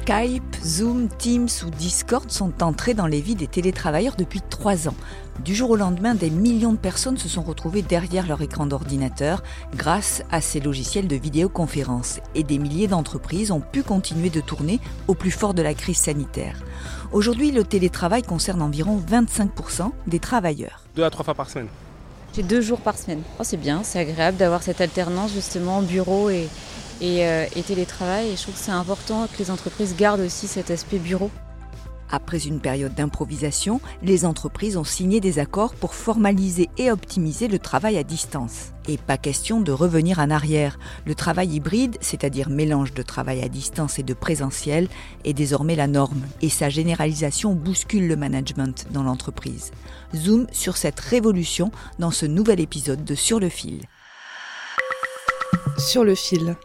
Skype, 0.00 0.56
Zoom, 0.64 1.08
Teams 1.18 1.48
ou 1.66 1.70
Discord 1.70 2.30
sont 2.30 2.62
entrés 2.62 2.94
dans 2.94 3.06
les 3.06 3.20
vies 3.20 3.34
des 3.34 3.46
télétravailleurs 3.46 4.16
depuis 4.16 4.40
trois 4.40 4.88
ans. 4.88 4.94
Du 5.44 5.54
jour 5.54 5.68
au 5.68 5.76
lendemain, 5.76 6.14
des 6.14 6.30
millions 6.30 6.72
de 6.72 6.78
personnes 6.78 7.18
se 7.18 7.28
sont 7.28 7.42
retrouvées 7.42 7.82
derrière 7.82 8.26
leur 8.26 8.40
écran 8.40 8.64
d'ordinateur 8.64 9.42
grâce 9.76 10.22
à 10.30 10.40
ces 10.40 10.58
logiciels 10.58 11.06
de 11.06 11.16
vidéoconférence 11.16 12.20
et 12.34 12.44
des 12.44 12.58
milliers 12.58 12.88
d'entreprises 12.88 13.50
ont 13.50 13.60
pu 13.60 13.82
continuer 13.82 14.30
de 14.30 14.40
tourner 14.40 14.80
au 15.06 15.14
plus 15.14 15.30
fort 15.30 15.52
de 15.52 15.60
la 15.60 15.74
crise 15.74 15.98
sanitaire. 15.98 16.56
Aujourd'hui, 17.12 17.50
le 17.50 17.64
télétravail 17.64 18.22
concerne 18.22 18.62
environ 18.62 18.98
25% 19.06 19.90
des 20.06 20.18
travailleurs. 20.18 20.82
Deux 20.96 21.04
à 21.04 21.10
trois 21.10 21.26
fois 21.26 21.34
par 21.34 21.50
semaine. 21.50 21.68
J'ai 22.34 22.42
deux 22.42 22.62
jours 22.62 22.80
par 22.80 22.96
semaine. 22.96 23.20
Oh, 23.38 23.42
c'est 23.44 23.58
bien, 23.58 23.82
c'est 23.84 23.98
agréable 23.98 24.38
d'avoir 24.38 24.62
cette 24.62 24.80
alternance 24.80 25.34
justement 25.34 25.82
bureau 25.82 26.30
et, 26.30 26.48
et, 27.00 27.26
euh, 27.26 27.46
et 27.56 27.62
télétravail. 27.62 28.30
Et 28.30 28.36
je 28.36 28.42
trouve 28.42 28.54
que 28.54 28.60
c'est 28.60 28.70
important 28.70 29.26
que 29.26 29.38
les 29.38 29.50
entreprises 29.50 29.96
gardent 29.96 30.20
aussi 30.20 30.46
cet 30.46 30.70
aspect 30.70 30.98
bureau. 30.98 31.30
Après 32.12 32.38
une 32.38 32.60
période 32.60 32.94
d'improvisation, 32.94 33.80
les 34.02 34.24
entreprises 34.24 34.76
ont 34.76 34.84
signé 34.84 35.20
des 35.20 35.38
accords 35.38 35.74
pour 35.74 35.94
formaliser 35.94 36.68
et 36.76 36.90
optimiser 36.90 37.46
le 37.46 37.60
travail 37.60 37.98
à 37.98 38.02
distance. 38.02 38.72
Et 38.88 38.98
pas 38.98 39.16
question 39.16 39.60
de 39.60 39.70
revenir 39.70 40.18
en 40.18 40.30
arrière. 40.30 40.78
Le 41.06 41.14
travail 41.14 41.50
hybride, 41.54 41.96
c'est-à-dire 42.00 42.48
mélange 42.48 42.94
de 42.94 43.02
travail 43.02 43.42
à 43.42 43.48
distance 43.48 44.00
et 44.00 44.02
de 44.02 44.14
présentiel, 44.14 44.88
est 45.24 45.32
désormais 45.32 45.76
la 45.76 45.86
norme. 45.86 46.22
Et 46.42 46.48
sa 46.48 46.68
généralisation 46.68 47.54
bouscule 47.54 48.08
le 48.08 48.16
management 48.16 48.88
dans 48.90 49.04
l'entreprise. 49.04 49.70
Zoom 50.16 50.48
sur 50.50 50.76
cette 50.76 50.98
révolution 50.98 51.70
dans 52.00 52.10
ce 52.10 52.26
nouvel 52.26 52.58
épisode 52.58 53.04
de 53.04 53.14
Sur 53.14 53.38
le 53.38 53.48
fil. 53.48 53.82
Sur 55.78 56.02
le 56.02 56.16
fil. 56.16 56.56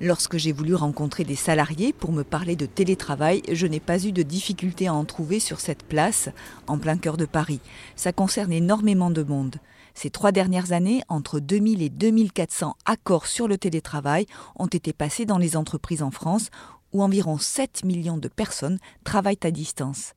Lorsque 0.00 0.36
j'ai 0.36 0.52
voulu 0.52 0.74
rencontrer 0.74 1.24
des 1.24 1.36
salariés 1.36 1.94
pour 1.94 2.12
me 2.12 2.22
parler 2.22 2.54
de 2.54 2.66
télétravail, 2.66 3.42
je 3.50 3.66
n'ai 3.66 3.80
pas 3.80 4.04
eu 4.04 4.12
de 4.12 4.22
difficulté 4.22 4.88
à 4.88 4.94
en 4.94 5.04
trouver 5.04 5.40
sur 5.40 5.58
cette 5.58 5.84
place, 5.84 6.28
en 6.66 6.78
plein 6.78 6.98
cœur 6.98 7.16
de 7.16 7.24
Paris. 7.24 7.60
Ça 7.96 8.12
concerne 8.12 8.52
énormément 8.52 9.10
de 9.10 9.22
monde. 9.22 9.56
Ces 9.94 10.10
trois 10.10 10.32
dernières 10.32 10.72
années, 10.72 11.00
entre 11.08 11.40
2000 11.40 11.80
et 11.80 11.88
2400 11.88 12.76
accords 12.84 13.26
sur 13.26 13.48
le 13.48 13.56
télétravail 13.56 14.26
ont 14.58 14.66
été 14.66 14.92
passés 14.92 15.24
dans 15.24 15.38
les 15.38 15.56
entreprises 15.56 16.02
en 16.02 16.10
France, 16.10 16.50
où 16.92 17.02
environ 17.02 17.38
7 17.38 17.84
millions 17.84 18.18
de 18.18 18.28
personnes 18.28 18.78
travaillent 19.04 19.38
à 19.42 19.50
distance. 19.50 20.12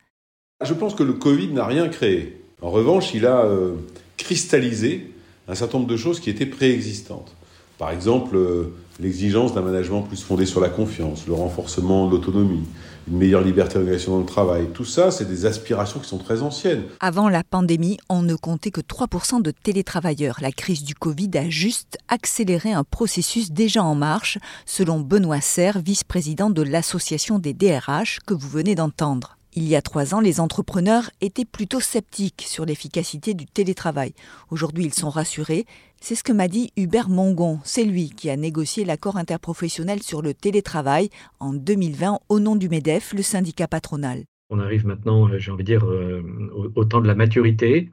Je 0.61 0.73
pense 0.73 0.93
que 0.93 1.03
le 1.03 1.13
Covid 1.13 1.53
n'a 1.53 1.65
rien 1.65 1.87
créé. 1.87 2.43
En 2.61 2.69
revanche, 2.69 3.13
il 3.13 3.25
a 3.25 3.45
euh, 3.45 3.75
cristallisé 4.17 5.13
un 5.49 5.55
certain 5.55 5.79
nombre 5.79 5.89
de 5.89 5.97
choses 5.97 6.19
qui 6.19 6.29
étaient 6.29 6.45
préexistantes. 6.45 7.33
Par 7.79 7.91
exemple, 7.91 8.35
euh, 8.35 8.73
l'exigence 8.99 9.53
d'un 9.53 9.61
management 9.61 10.01
plus 10.01 10.21
fondé 10.21 10.45
sur 10.45 10.59
la 10.59 10.67
confiance, 10.67 11.25
le 11.27 11.33
renforcement 11.33 12.07
de 12.07 12.11
l'autonomie, 12.11 12.65
une 13.09 13.17
meilleure 13.17 13.41
liberté 13.41 13.75
d'organisation 13.75 14.11
dans 14.11 14.19
le 14.19 14.25
travail. 14.25 14.67
Tout 14.73 14.85
ça, 14.85 15.11
c'est 15.11 15.27
des 15.27 15.45
aspirations 15.45 15.99
qui 16.01 16.07
sont 16.07 16.17
très 16.17 16.41
anciennes. 16.41 16.83
Avant 16.99 17.29
la 17.29 17.43
pandémie, 17.43 17.97
on 18.09 18.21
ne 18.21 18.35
comptait 18.35 18.69
que 18.69 18.81
3% 18.81 19.41
de 19.41 19.51
télétravailleurs. 19.51 20.39
La 20.41 20.51
crise 20.51 20.83
du 20.83 20.93
Covid 20.93 21.31
a 21.35 21.49
juste 21.49 21.97
accéléré 22.09 22.73
un 22.73 22.83
processus 22.83 23.51
déjà 23.51 23.81
en 23.81 23.95
marche, 23.95 24.37
selon 24.65 24.99
Benoît 24.99 25.41
Serre, 25.41 25.79
vice-président 25.79 26.49
de 26.49 26.61
l'association 26.61 27.39
des 27.39 27.53
DRH 27.53 28.19
que 28.27 28.33
vous 28.33 28.49
venez 28.49 28.75
d'entendre. 28.75 29.38
Il 29.55 29.67
y 29.67 29.75
a 29.75 29.81
trois 29.81 30.13
ans, 30.13 30.19
les 30.19 30.39
entrepreneurs 30.39 31.09
étaient 31.21 31.45
plutôt 31.45 31.79
sceptiques 31.79 32.43
sur 32.45 32.65
l'efficacité 32.65 33.33
du 33.33 33.47
télétravail. 33.47 34.13
Aujourd'hui, 34.51 34.85
ils 34.85 34.93
sont 34.93 35.09
rassurés. 35.09 35.65
C'est 35.99 36.13
ce 36.13 36.23
que 36.23 36.31
m'a 36.31 36.47
dit 36.47 36.71
Hubert 36.77 37.09
Mongon. 37.09 37.59
C'est 37.63 37.83
lui 37.83 38.11
qui 38.11 38.29
a 38.29 38.37
négocié 38.37 38.85
l'accord 38.85 39.17
interprofessionnel 39.17 40.03
sur 40.03 40.21
le 40.21 40.35
télétravail 40.35 41.09
en 41.39 41.53
2020 41.53 42.19
au 42.29 42.39
nom 42.39 42.55
du 42.55 42.69
MEDEF, 42.69 43.13
le 43.13 43.23
syndicat 43.23 43.67
patronal. 43.67 44.23
On 44.51 44.59
arrive 44.59 44.85
maintenant, 44.85 45.27
euh, 45.27 45.39
j'ai 45.39 45.51
envie 45.51 45.63
de 45.63 45.67
dire, 45.67 45.85
euh, 45.85 46.23
au, 46.75 46.85
temps 46.85 47.01
de 47.01 47.07
la 47.07 47.15
maturité, 47.15 47.89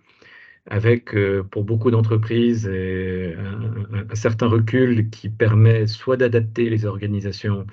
avec 0.66 1.14
euh, 1.14 1.42
pour 1.42 1.64
beaucoup 1.64 1.90
d'entreprises 1.90 2.68
un 2.68 4.14
certain 4.14 4.46
recul 4.46 5.08
qui 5.10 5.30
permet 5.30 5.86
soit 5.86 6.16
d'adapter 6.16 6.68
les 6.68 6.84
organisations 6.84 7.66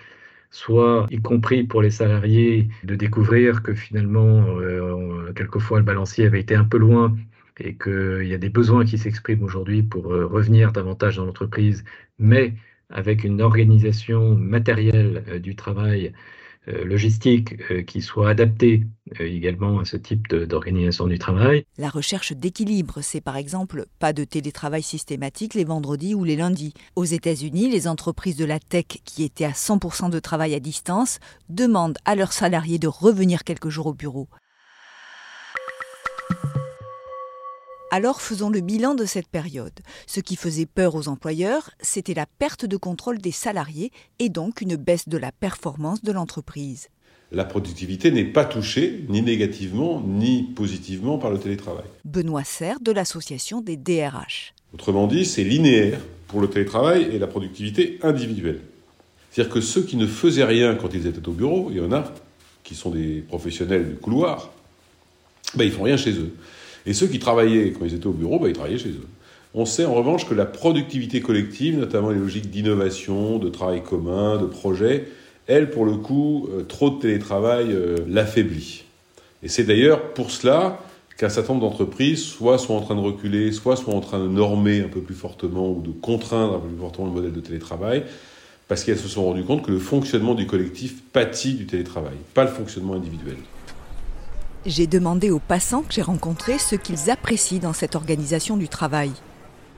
soit 0.53 1.07
y 1.09 1.19
compris 1.19 1.63
pour 1.63 1.81
les 1.81 1.89
salariés 1.89 2.69
de 2.83 2.95
découvrir 2.95 3.63
que 3.63 3.73
finalement, 3.73 4.45
euh, 4.59 5.33
quelquefois, 5.33 5.79
le 5.79 5.83
balancier 5.83 6.27
avait 6.27 6.39
été 6.39 6.55
un 6.55 6.63
peu 6.63 6.77
loin 6.77 7.17
et 7.59 7.75
qu'il 7.75 8.27
y 8.27 8.33
a 8.35 8.37
des 8.37 8.49
besoins 8.49 8.85
qui 8.85 8.99
s'expriment 8.99 9.43
aujourd'hui 9.43 9.81
pour 9.81 10.13
euh, 10.13 10.27
revenir 10.27 10.71
davantage 10.71 11.17
dans 11.17 11.25
l'entreprise, 11.25 11.83
mais 12.19 12.53
avec 12.91 13.23
une 13.23 13.41
organisation 13.41 14.35
matérielle 14.35 15.23
euh, 15.27 15.39
du 15.39 15.55
travail 15.55 16.13
logistique 16.67 17.55
euh, 17.71 17.83
qui 17.83 18.01
soit 18.01 18.29
adaptée 18.29 18.83
euh, 19.19 19.25
également 19.25 19.79
à 19.79 19.85
ce 19.85 19.97
type 19.97 20.33
d'organisation 20.33 21.07
du 21.07 21.19
travail. 21.19 21.65
La 21.77 21.89
recherche 21.89 22.33
d'équilibre, 22.33 23.01
c'est 23.01 23.21
par 23.21 23.37
exemple 23.37 23.85
pas 23.99 24.13
de 24.13 24.23
télétravail 24.23 24.81
systématique 24.81 25.53
les 25.53 25.65
vendredis 25.65 26.15
ou 26.15 26.23
les 26.23 26.35
lundis. 26.35 26.73
Aux 26.95 27.03
États-Unis, 27.03 27.69
les 27.69 27.87
entreprises 27.87 28.37
de 28.37 28.45
la 28.45 28.59
tech 28.59 28.85
qui 29.03 29.23
étaient 29.23 29.45
à 29.45 29.51
100% 29.51 30.09
de 30.09 30.19
travail 30.19 30.53
à 30.53 30.59
distance 30.59 31.19
demandent 31.49 31.97
à 32.05 32.15
leurs 32.15 32.33
salariés 32.33 32.79
de 32.79 32.87
revenir 32.87 33.43
quelques 33.43 33.69
jours 33.69 33.87
au 33.87 33.93
bureau. 33.93 34.27
Alors 37.95 38.21
faisons 38.21 38.49
le 38.49 38.59
bilan 38.59 38.95
de 38.95 39.05
cette 39.05 39.27
période. 39.27 39.79
Ce 40.07 40.19
qui 40.19 40.35
faisait 40.35 40.65
peur 40.65 40.95
aux 40.95 41.09
employeurs, 41.09 41.69
c'était 41.79 42.15
la 42.15 42.25
perte 42.25 42.65
de 42.65 42.75
contrôle 42.75 43.19
des 43.19 43.31
salariés 43.31 43.91
et 44.17 44.29
donc 44.29 44.61
une 44.61 44.77
baisse 44.77 45.07
de 45.07 45.19
la 45.19 45.31
performance 45.31 46.01
de 46.01 46.11
l'entreprise. 46.11 46.87
La 47.31 47.45
productivité 47.45 48.09
n'est 48.09 48.25
pas 48.25 48.45
touchée 48.45 49.05
ni 49.09 49.21
négativement 49.21 50.01
ni 50.01 50.41
positivement 50.41 51.19
par 51.19 51.29
le 51.29 51.37
télétravail. 51.37 51.85
Benoît 52.03 52.43
Serre 52.43 52.79
de 52.79 52.91
l'association 52.91 53.61
des 53.61 53.77
DRH. 53.77 54.55
Autrement 54.73 55.05
dit, 55.05 55.23
c'est 55.23 55.43
linéaire 55.43 55.99
pour 56.27 56.41
le 56.41 56.49
télétravail 56.49 57.03
et 57.11 57.19
la 57.19 57.27
productivité 57.27 57.99
individuelle. 58.01 58.61
C'est-à-dire 59.29 59.53
que 59.53 59.61
ceux 59.61 59.83
qui 59.83 59.97
ne 59.97 60.07
faisaient 60.07 60.45
rien 60.45 60.73
quand 60.73 60.95
ils 60.95 61.05
étaient 61.05 61.29
au 61.29 61.33
bureau, 61.33 61.67
il 61.69 61.77
y 61.77 61.81
en 61.81 61.91
a 61.91 62.11
qui 62.63 62.73
sont 62.73 62.89
des 62.89 63.23
professionnels 63.27 63.87
du 63.87 63.95
couloir, 63.97 64.49
ben, 65.53 65.65
ils 65.65 65.71
font 65.71 65.83
rien 65.83 65.97
chez 65.97 66.13
eux. 66.13 66.33
Et 66.85 66.93
ceux 66.93 67.07
qui 67.07 67.19
travaillaient 67.19 67.71
quand 67.71 67.85
ils 67.85 67.93
étaient 67.93 68.07
au 68.07 68.13
bureau, 68.13 68.39
bah, 68.39 68.49
ils 68.49 68.53
travaillaient 68.53 68.77
chez 68.77 68.89
eux. 68.89 69.07
On 69.55 69.65
sait 69.65 69.85
en 69.85 69.93
revanche 69.93 70.27
que 70.27 70.33
la 70.33 70.45
productivité 70.45 71.21
collective, 71.21 71.77
notamment 71.77 72.09
les 72.09 72.17
logiques 72.17 72.49
d'innovation, 72.49 73.37
de 73.37 73.49
travail 73.49 73.83
commun, 73.83 74.37
de 74.37 74.47
projet, 74.47 75.07
elle, 75.47 75.69
pour 75.69 75.85
le 75.85 75.95
coup, 75.97 76.49
euh, 76.51 76.63
trop 76.63 76.89
de 76.89 76.99
télétravail 76.99 77.67
euh, 77.71 77.97
l'affaiblit. 78.07 78.83
Et 79.43 79.49
c'est 79.49 79.63
d'ailleurs 79.63 80.13
pour 80.13 80.31
cela 80.31 80.79
qu'un 81.17 81.29
certain 81.29 81.53
nombre 81.53 81.69
d'entreprises, 81.69 82.23
soit 82.23 82.57
sont 82.57 82.73
en 82.73 82.81
train 82.81 82.95
de 82.95 83.01
reculer, 83.01 83.51
soit 83.51 83.75
sont 83.75 83.91
en 83.91 83.99
train 83.99 84.19
de 84.19 84.27
normer 84.27 84.81
un 84.81 84.87
peu 84.87 85.01
plus 85.01 85.13
fortement 85.13 85.69
ou 85.69 85.81
de 85.81 85.91
contraindre 85.91 86.55
un 86.55 86.59
peu 86.59 86.67
plus 86.67 86.79
fortement 86.79 87.07
le 87.07 87.13
modèle 87.13 87.33
de 87.33 87.39
télétravail, 87.39 88.03
parce 88.67 88.83
qu'elles 88.83 88.97
se 88.97 89.07
sont 89.07 89.23
rendues 89.23 89.43
compte 89.43 89.63
que 89.63 89.71
le 89.71 89.79
fonctionnement 89.79 90.33
du 90.33 90.47
collectif 90.47 91.03
pâtit 91.11 91.53
du 91.53 91.67
télétravail, 91.67 92.15
pas 92.33 92.43
le 92.43 92.49
fonctionnement 92.49 92.93
individuel. 92.93 93.35
J'ai 94.65 94.87
demandé 94.87 95.29
aux 95.29 95.39
passants 95.39 95.81
que 95.81 95.93
j'ai 95.93 96.01
rencontrés 96.01 96.57
ce 96.57 96.75
qu'ils 96.75 97.11
apprécient 97.11 97.59
dans 97.59 97.73
cette 97.73 97.95
organisation 97.95 98.55
du 98.55 98.69
travail. 98.69 99.11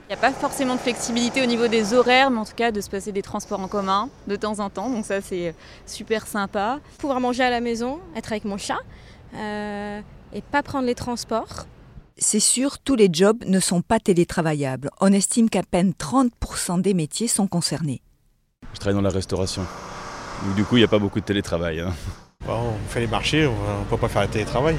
Il 0.08 0.10
n'y 0.10 0.14
a 0.14 0.18
pas 0.18 0.30
forcément 0.30 0.76
de 0.76 0.80
flexibilité 0.80 1.42
au 1.42 1.46
niveau 1.46 1.66
des 1.66 1.92
horaires, 1.92 2.30
mais 2.30 2.38
en 2.38 2.44
tout 2.44 2.54
cas 2.54 2.70
de 2.70 2.80
se 2.80 2.88
passer 2.88 3.10
des 3.10 3.22
transports 3.22 3.58
en 3.58 3.66
commun 3.66 4.08
de 4.28 4.36
temps 4.36 4.60
en 4.60 4.70
temps. 4.70 4.88
Donc 4.88 5.04
ça, 5.04 5.20
c'est 5.20 5.56
super 5.86 6.28
sympa. 6.28 6.78
Pouvoir 6.98 7.18
manger 7.18 7.42
à 7.42 7.50
la 7.50 7.60
maison, 7.60 7.98
être 8.14 8.30
avec 8.30 8.44
mon 8.44 8.58
chat 8.58 8.78
euh, 9.34 10.00
et 10.32 10.40
pas 10.40 10.62
prendre 10.62 10.86
les 10.86 10.94
transports. 10.94 11.66
C'est 12.16 12.38
sûr, 12.38 12.78
tous 12.78 12.94
les 12.94 13.08
jobs 13.12 13.42
ne 13.44 13.58
sont 13.58 13.82
pas 13.82 13.98
télétravaillables. 13.98 14.90
On 15.00 15.12
estime 15.12 15.50
qu'à 15.50 15.64
peine 15.64 15.94
30% 15.98 16.80
des 16.80 16.94
métiers 16.94 17.26
sont 17.26 17.48
concernés. 17.48 18.02
Je 18.72 18.78
travaille 18.78 18.94
dans 18.94 19.02
la 19.02 19.10
restauration. 19.10 19.66
du 20.54 20.64
coup, 20.64 20.76
il 20.76 20.80
n'y 20.80 20.84
a 20.84 20.88
pas 20.88 21.00
beaucoup 21.00 21.18
de 21.18 21.24
télétravail. 21.24 21.80
Hein. 21.80 21.92
On 22.48 22.88
fait 22.88 23.00
les 23.00 23.06
marchés, 23.06 23.46
on 23.46 23.80
ne 23.80 23.84
peut 23.88 23.96
pas 23.96 24.08
faire 24.08 24.22
le 24.22 24.28
télétravail. 24.28 24.76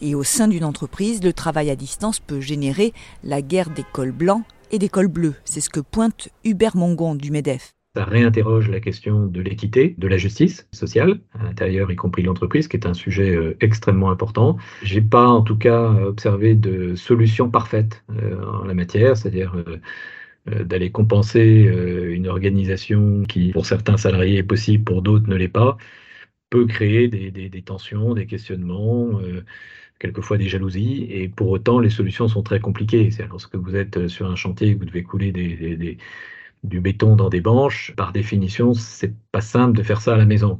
Et 0.00 0.14
au 0.14 0.22
sein 0.22 0.48
d'une 0.48 0.64
entreprise, 0.64 1.22
le 1.22 1.32
travail 1.32 1.68
à 1.70 1.76
distance 1.76 2.20
peut 2.20 2.40
générer 2.40 2.94
la 3.22 3.42
guerre 3.42 3.68
des 3.70 3.84
cols 3.92 4.12
blancs 4.12 4.44
et 4.70 4.78
des 4.78 4.88
cols 4.88 5.08
bleus. 5.08 5.34
C'est 5.44 5.60
ce 5.60 5.68
que 5.68 5.80
pointe 5.80 6.28
Hubert 6.44 6.76
Mongon 6.76 7.14
du 7.14 7.30
MEDEF. 7.30 7.74
Ça 7.96 8.04
réinterroge 8.04 8.70
la 8.70 8.78
question 8.78 9.26
de 9.26 9.40
l'équité, 9.40 9.96
de 9.98 10.06
la 10.06 10.16
justice 10.16 10.68
sociale, 10.72 11.18
à 11.38 11.42
l'intérieur, 11.42 11.90
y 11.90 11.96
compris 11.96 12.22
l'entreprise, 12.22 12.68
qui 12.68 12.76
est 12.76 12.86
un 12.86 12.94
sujet 12.94 13.34
euh, 13.34 13.56
extrêmement 13.60 14.12
important. 14.12 14.58
J'ai 14.84 15.00
pas, 15.00 15.26
en 15.26 15.42
tout 15.42 15.56
cas, 15.56 15.90
observé 16.06 16.54
de 16.54 16.94
solution 16.94 17.50
parfaite 17.50 18.04
euh, 18.10 18.40
en 18.44 18.64
la 18.64 18.74
matière, 18.74 19.16
c'est-à-dire 19.16 19.56
euh, 19.56 20.62
d'aller 20.64 20.90
compenser 20.90 21.68
une 22.10 22.26
organisation 22.26 23.24
qui, 23.24 23.50
pour 23.50 23.66
certains 23.66 23.98
salariés, 23.98 24.38
est 24.38 24.42
possible, 24.42 24.84
pour 24.84 25.02
d'autres, 25.02 25.28
ne 25.28 25.36
l'est 25.36 25.48
pas, 25.48 25.76
peut 26.50 26.66
créer 26.66 27.08
des, 27.08 27.62
tensions, 27.62 28.14
des 28.14 28.26
questionnements 28.26 29.20
quelquefois 30.00 30.38
des 30.38 30.48
jalousies, 30.48 31.06
et 31.10 31.28
pour 31.28 31.50
autant, 31.50 31.78
les 31.78 31.90
solutions 31.90 32.26
sont 32.26 32.42
très 32.42 32.58
compliquées. 32.58 33.10
C'est 33.10 33.26
lorsque 33.28 33.54
vous 33.54 33.76
êtes 33.76 34.08
sur 34.08 34.30
un 34.30 34.34
chantier, 34.34 34.74
vous 34.74 34.86
devez 34.86 35.02
couler 35.04 35.30
du 36.64 36.80
béton 36.80 37.16
dans 37.16 37.28
des 37.28 37.40
banches, 37.40 37.94
par 37.96 38.12
définition, 38.12 38.74
c'est 38.74 39.14
pas 39.30 39.42
simple 39.42 39.76
de 39.76 39.82
faire 39.82 40.00
ça 40.00 40.14
à 40.14 40.16
la 40.16 40.24
maison. 40.24 40.58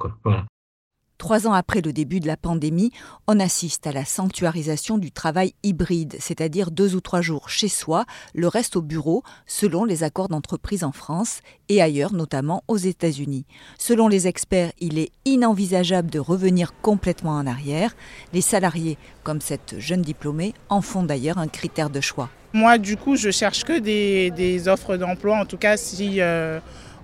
Trois 1.20 1.46
ans 1.46 1.52
après 1.52 1.82
le 1.82 1.92
début 1.92 2.18
de 2.18 2.26
la 2.26 2.38
pandémie, 2.38 2.92
on 3.28 3.38
assiste 3.40 3.86
à 3.86 3.92
la 3.92 4.06
sanctuarisation 4.06 4.96
du 4.96 5.12
travail 5.12 5.52
hybride, 5.62 6.16
c'est-à-dire 6.18 6.70
deux 6.70 6.94
ou 6.96 7.02
trois 7.02 7.20
jours 7.20 7.50
chez 7.50 7.68
soi, 7.68 8.06
le 8.34 8.48
reste 8.48 8.74
au 8.74 8.80
bureau, 8.80 9.22
selon 9.44 9.84
les 9.84 10.02
accords 10.02 10.28
d'entreprise 10.28 10.82
en 10.82 10.92
France 10.92 11.40
et 11.68 11.82
ailleurs, 11.82 12.14
notamment 12.14 12.64
aux 12.68 12.78
États-Unis. 12.78 13.44
Selon 13.76 14.08
les 14.08 14.28
experts, 14.28 14.72
il 14.80 14.98
est 14.98 15.10
inenvisageable 15.26 16.10
de 16.10 16.18
revenir 16.18 16.72
complètement 16.80 17.32
en 17.32 17.46
arrière. 17.46 17.94
Les 18.32 18.40
salariés, 18.40 18.96
comme 19.22 19.42
cette 19.42 19.78
jeune 19.78 20.00
diplômée, 20.00 20.54
en 20.70 20.80
font 20.80 21.02
d'ailleurs 21.02 21.36
un 21.36 21.48
critère 21.48 21.90
de 21.90 22.00
choix. 22.00 22.30
Moi, 22.54 22.78
du 22.78 22.96
coup, 22.96 23.16
je 23.16 23.30
cherche 23.30 23.64
que 23.64 23.78
des, 23.78 24.68
offres 24.68 24.96
d'emploi, 24.96 25.38
en 25.38 25.44
tout 25.44 25.58
cas 25.58 25.76
si... 25.76 26.22
Euh, 26.22 26.60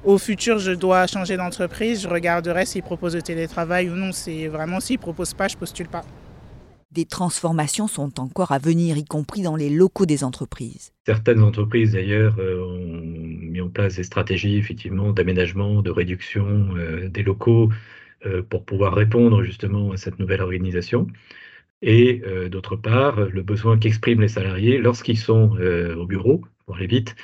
au 0.07 0.19
futur, 0.19 0.59
je 0.59 0.71
dois 0.71 1.07
changer 1.07 1.37
d'entreprise, 1.37 2.03
je 2.03 2.09
regarderai 2.09 2.65
s'ils 2.65 2.83
proposent 2.83 3.17
le 3.17 3.23
télétravail 3.23 3.91
ou 3.91 3.95
non. 3.95 4.13
C'est 4.13 4.47
vraiment 4.47 4.81
s'ils 4.81 4.97
ne 4.97 5.03
proposent 5.03 5.35
pas, 5.35 5.49
je 5.49 5.57
postule 5.57 5.89
pas. 5.89 6.05
Des 6.93 7.05
transformations 7.05 7.89
sont 7.89 8.21
encore 8.21 8.53
à 8.53 8.59
venir, 8.59 8.97
y 8.97 9.05
compris 9.05 9.43
dans 9.43 9.57
les 9.57 9.69
locaux 9.69 10.07
des 10.07 10.23
entreprises. 10.23 10.93
Certaines 11.05 11.43
entreprises, 11.43 11.93
d'ailleurs, 11.93 12.37
euh, 12.39 12.65
ont 12.65 13.51
mis 13.51 13.61
en 13.61 13.69
place 13.69 13.97
des 13.97 14.05
stratégies, 14.05 14.57
effectivement, 14.57 15.13
d'aménagement, 15.13 15.83
de 15.83 15.91
réduction 15.91 16.69
euh, 16.77 17.09
des 17.09 17.25
locaux 17.25 17.71
euh, 18.25 18.43
pour 18.49 18.65
pouvoir 18.65 18.95
répondre 18.95 19.43
justement 19.43 19.91
à 19.91 19.97
cette 19.97 20.19
nouvelle 20.21 20.41
organisation. 20.41 21.09
Et 21.83 22.23
d'autre 22.51 22.75
part, 22.75 23.21
le 23.21 23.43
besoin 23.43 23.79
qu'expriment 23.79 24.23
les 24.23 24.29
salariés 24.29 24.79
lorsqu'ils 24.79 25.19
sont 25.19 25.51
au 25.61 26.07
bureau, 26.07 26.41
pour 26.65 26.77
aller 26.77 26.87
vite, 26.87 27.15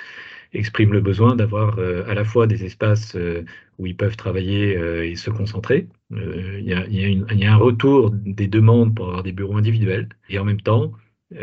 expriment 0.54 0.92
le 0.92 1.00
besoin 1.00 1.34
d'avoir 1.34 1.78
euh, 1.78 2.04
à 2.08 2.14
la 2.14 2.24
fois 2.24 2.46
des 2.46 2.64
espaces 2.64 3.14
euh, 3.16 3.44
où 3.78 3.86
ils 3.86 3.96
peuvent 3.96 4.16
travailler 4.16 4.76
euh, 4.76 5.06
et 5.06 5.16
se 5.16 5.30
concentrer. 5.30 5.88
Il 6.10 6.64
y, 6.64 7.40
y, 7.40 7.44
a 7.46 7.52
un 7.52 7.56
retour 7.56 8.10
des 8.10 8.46
demandes 8.46 8.94
pour 8.94 9.06
avoir 9.06 9.22
des 9.22 9.32
bureaux 9.32 9.56
individuels 9.56 10.10
et 10.28 10.38
en 10.38 10.44
même 10.44 10.60
temps 10.60 10.92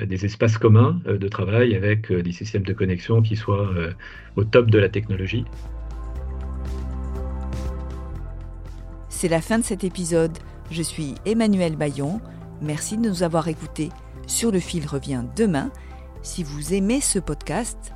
des 0.06 0.26
espaces 0.26 0.60
communs 0.60 1.02
de 1.08 1.28
travail 1.28 1.76
avec 1.76 2.14
des 2.14 2.32
systèmes 2.32 2.62
de 2.62 2.74
connexion 2.74 3.24
qui 3.24 3.36
soient 3.36 3.74
au 4.36 4.44
top 4.44 4.70
de 4.70 4.78
la 4.78 4.88
technologie. 4.88 5.44
C'est 9.10 9.28
la 9.28 9.42
fin 9.42 9.58
de 9.58 9.64
cet 9.64 9.84
épisode. 9.84 10.38
Je 10.70 10.84
suis 10.84 11.16
Emmanuel 11.26 11.76
Bayon. 11.76 12.22
Merci 12.62 12.96
de 12.98 13.10
nous 13.10 13.24
avoir 13.24 13.48
écoutés. 13.48 13.90
Sur 14.28 14.52
le 14.52 14.60
fil 14.60 14.86
revient 14.86 15.24
demain. 15.36 15.72
Si 16.22 16.44
vous 16.44 16.76
aimez 16.76 17.02
ce 17.02 17.18
podcast, 17.18 17.96